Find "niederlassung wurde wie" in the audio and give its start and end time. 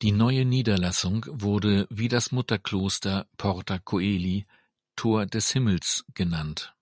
0.46-2.08